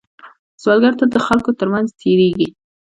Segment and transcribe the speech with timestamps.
[0.61, 2.47] سوالګر تل د خلکو تر منځ تېرېږي